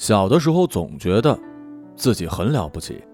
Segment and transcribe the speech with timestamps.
[0.00, 1.38] 小的时候总觉得
[1.94, 3.04] 自己很了不起，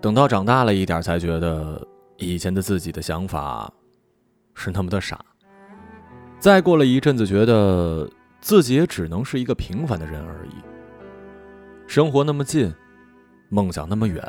[0.00, 1.84] 等到长大了一点，才觉得
[2.16, 3.68] 以前的自己的想法
[4.54, 5.18] 是那么的傻。
[6.38, 8.08] 再过了一阵子，觉得
[8.40, 10.52] 自己也只能是一个平凡的人而已。
[11.88, 12.72] 生活那么近，
[13.48, 14.24] 梦想那么远，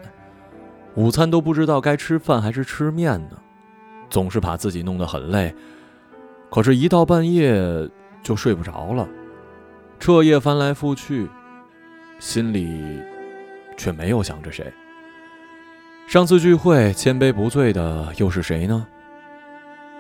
[0.96, 3.38] 午餐都不知道该吃饭还是吃面呢，
[4.09, 5.54] 总是把自己弄得很累。
[6.49, 7.88] 可是，一到半夜
[8.23, 9.07] 就睡不着了，
[9.99, 11.30] 彻夜翻来覆去。
[12.21, 13.02] 心里
[13.75, 14.71] 却没有想着谁。
[16.07, 18.85] 上次聚会，千杯不醉的又是谁呢？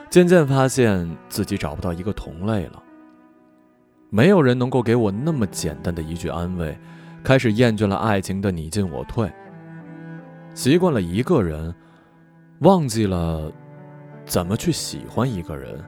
[0.07, 2.83] 渐渐发现自己找不到一个同类了。
[4.11, 6.77] 没有人能够给我那么简单的一句安慰。
[7.23, 9.31] 开始厌倦了爱情的你进我退，
[10.53, 11.73] 习惯了一个人，
[12.59, 13.51] 忘记了
[14.25, 15.79] 怎么去喜欢一个人，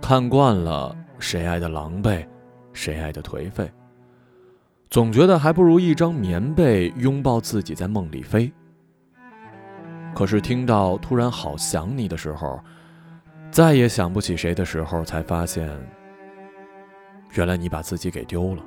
[0.00, 2.24] 看惯了谁爱的狼狈，
[2.72, 3.68] 谁爱的颓废。
[4.94, 8.52] 总觉得还不如一张棉被拥抱自己在梦里飞。
[10.14, 12.60] 可是听到突然好想你的时候，
[13.50, 15.68] 再也想不起谁的时候，才发现，
[17.32, 18.62] 原来你把自己给丢了。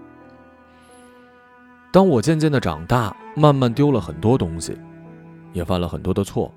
[1.94, 4.78] 当我渐渐的长大，慢慢丢了很多东西，
[5.54, 6.54] 也犯了很多的错，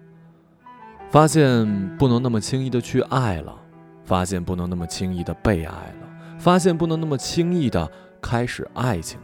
[1.10, 3.54] 发现不能那么轻易的去爱了，
[4.02, 6.08] 发现不能那么轻易的被爱了，
[6.40, 7.88] 发现不能那么轻易的
[8.20, 9.16] 开始爱情。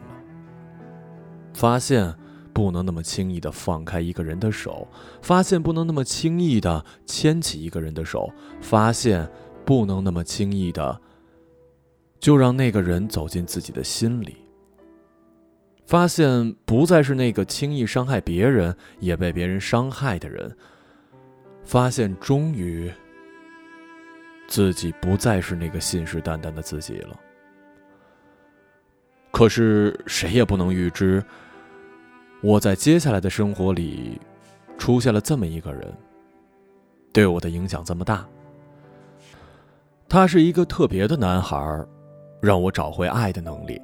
[1.56, 2.14] 发现
[2.52, 4.86] 不能那么轻易的放开一个人的手，
[5.22, 9.26] 发现不能那么轻易的牵起一个人的手，发现
[9.64, 11.00] 不能那么轻易的
[12.20, 14.36] 就让那个人走进自己的心里。
[15.86, 20.54] 发现不再是那个轻易伤害别人也被别人伤害的人。
[21.64, 22.92] 发现终于
[24.46, 27.18] 自己不再是那个信誓旦旦的自己了。
[29.32, 31.24] 可是谁也不能预知。
[32.46, 34.20] 我在接下来的生活里，
[34.78, 35.92] 出现了这么一个人，
[37.12, 38.24] 对我的影响这么大。
[40.08, 41.84] 他是一个特别的男孩，
[42.40, 43.82] 让我找回爱的能力。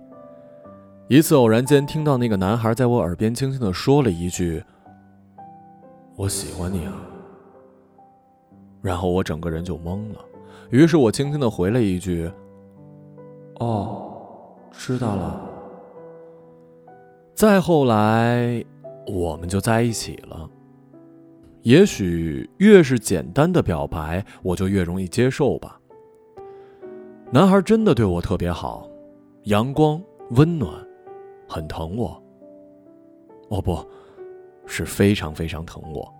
[1.08, 4.62] 一次偶然间听到那个男孩在我耳边轻轻的说了一句
[6.14, 6.92] ：“我喜欢你啊。”
[8.80, 10.20] 然后我整个人就懵了。
[10.70, 12.30] 于是我轻轻的回了一句
[13.58, 14.14] ：“哦，
[14.70, 15.48] 知道了。”
[17.42, 18.64] 再后来，
[19.04, 20.48] 我们就在一起了。
[21.62, 25.76] 也许越是简单的表白，我就越容易接受吧。
[27.32, 28.88] 男孩真的对我特别好，
[29.46, 30.00] 阳光
[30.36, 30.72] 温暖，
[31.48, 32.22] 很疼我。
[33.48, 33.76] 哦不，
[34.64, 36.14] 是非常非常疼我。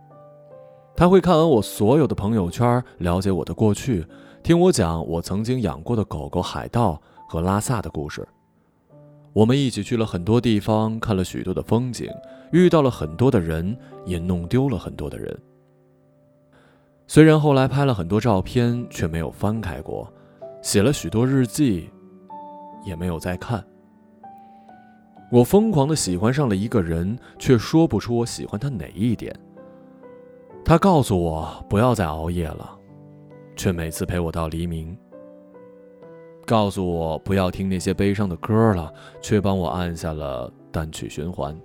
[0.97, 4.05] 他会看完我所有的朋友圈，了解我的过去，
[4.43, 8.27] 听我讲我曾经养过的狗狗海盗和拉萨的故事。
[9.33, 12.07] 我们一起去了很多地方，看了许多的风景，
[12.53, 15.39] 遇到了很多的人，也弄丢了很多的人。
[17.07, 20.07] 虽然后来拍了很多照片，却没有翻开过；
[20.63, 21.89] 写了许多日记，
[22.85, 23.65] 也没有再看。
[25.31, 29.35] 我疯狂的喜欢上了一个人，却说不出我喜欢他哪一点。
[30.63, 32.79] 他告诉我不要再熬夜了，
[33.57, 34.95] 却每次陪我到黎明。
[36.53, 38.93] 告诉我不要听那些悲伤的歌了，
[39.23, 41.59] 却帮我按下了单曲循环。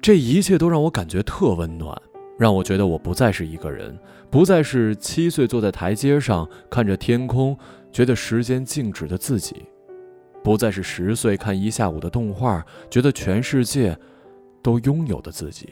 [0.00, 1.94] 这一切都让我感觉特温暖，
[2.38, 3.94] 让我觉得我不再是一个人，
[4.30, 7.54] 不再是七岁坐在台阶上看着天空，
[7.92, 9.56] 觉得时间静止的自己，
[10.42, 13.94] 不再是十岁看一下午的动画，觉得全世界
[14.62, 15.68] 都拥有的自己。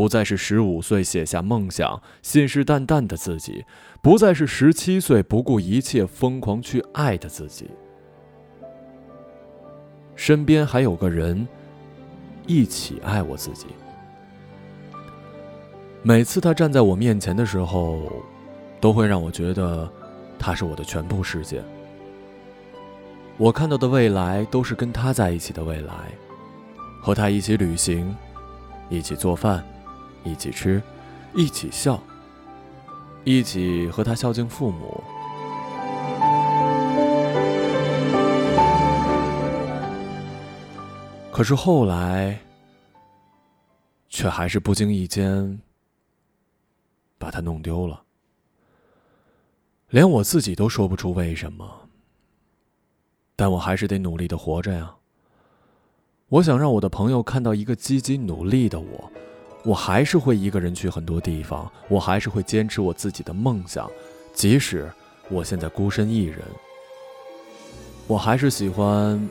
[0.00, 3.66] 不再是十五岁写下梦想、信誓旦旦的自己，
[4.00, 7.68] 不再是十七岁不顾一切疯狂去爱的自己。
[10.16, 11.46] 身边还有个人，
[12.46, 13.66] 一起爱我自己。
[16.02, 18.10] 每次他站在我面前的时候，
[18.80, 19.86] 都会让我觉得，
[20.38, 21.62] 他是我的全部世界。
[23.36, 25.92] 我看到的未来都是跟他在一起的未来，
[27.02, 28.16] 和他一起旅行，
[28.88, 29.62] 一起做饭。
[30.24, 30.82] 一起吃，
[31.34, 32.02] 一起笑，
[33.24, 35.02] 一起和他孝敬父母。
[41.32, 42.38] 可是后来，
[44.10, 45.60] 却还是不经意间
[47.16, 48.02] 把他弄丢了。
[49.88, 51.88] 连我自己都说不出为什么，
[53.34, 54.94] 但我还是得努力的活着呀。
[56.28, 59.12] 我想让我的朋友看到一个积极努力的我。
[59.62, 63.90] 我还是会一个人去很多地方，我还是会坚持我自己的梦想，
[64.32, 64.90] 即使
[65.28, 66.42] 我现在孤身一人。
[68.06, 69.28] 我还是喜欢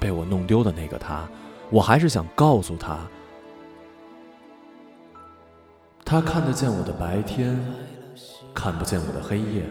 [0.00, 1.28] 被我弄丢的那个他，
[1.70, 2.98] 我还是想告诉他，
[6.04, 7.56] 他看得见我的白天，
[8.54, 9.62] 看不见我的黑夜，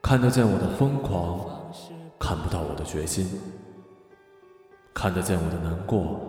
[0.00, 1.70] 看得见我的疯狂，
[2.18, 3.28] 看不到我的决心，
[4.94, 6.20] 看得见我的难过，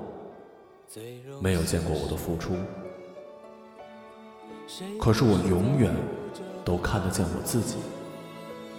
[1.41, 2.53] 没有见过我的付出。
[4.99, 5.93] 可是我永远
[6.63, 7.75] 都看得见我自己。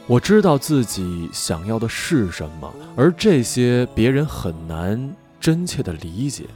[0.07, 6.47] 我知道自己想要的是什么，而这些别人很难真切的理解。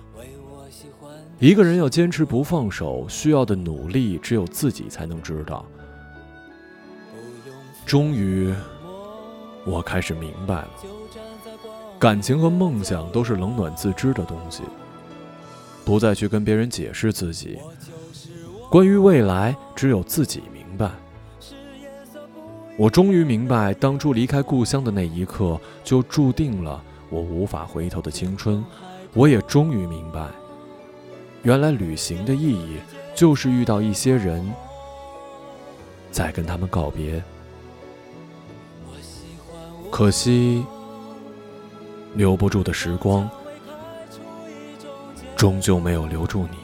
[1.39, 5.65] 一个人要坚持不放手，需要的努力只有自己才能知道。
[7.85, 8.55] 终于，
[9.67, 10.71] 我开始明白了，
[11.99, 14.63] 感情和梦想都是冷暖自知的东西，
[15.85, 17.59] 不再去跟别人解释自己。
[18.71, 20.91] 关于未来，只有自己明白。
[22.77, 28.65] 我终于明白，当初离开故乡的那一刻，就注定了我无法回头的青春。
[29.13, 30.27] 我也终于明白，
[31.43, 32.79] 原来旅行的意义
[33.15, 34.45] 就是遇到一些人，
[36.11, 37.23] 再跟他们告别。
[39.89, 40.65] 可惜，
[42.15, 43.31] 留不住的时光，
[45.45, 46.57] 终究没有留住你。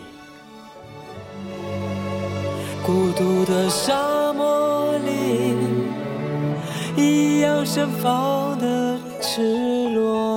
[2.83, 5.55] 孤独的沙漠里。
[6.97, 10.30] 一样盛放的赤裸，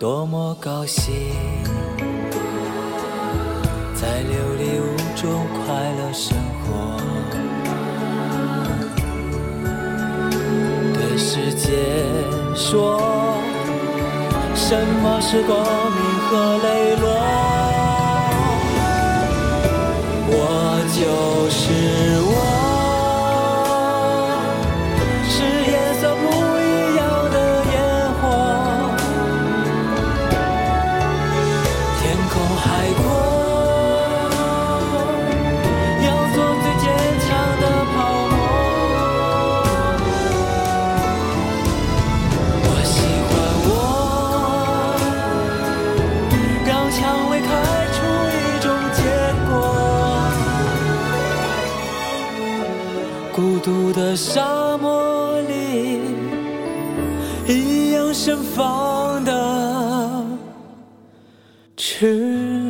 [0.00, 1.12] 多么高兴，
[3.94, 6.96] 在琉璃屋中快乐生活。
[10.94, 11.68] 对世界
[12.56, 12.98] 说，
[14.54, 16.00] 什么是光明
[16.30, 17.04] 和磊落？
[20.32, 20.34] 我
[20.96, 20.98] 就
[21.50, 21.60] 是
[53.40, 56.00] 孤独的沙漠里，
[57.48, 60.26] 一样盛放的
[61.74, 62.69] 痴。